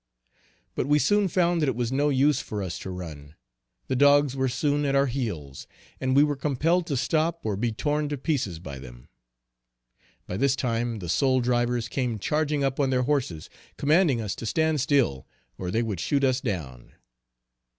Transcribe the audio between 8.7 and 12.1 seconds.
them. By this time, the soul drivers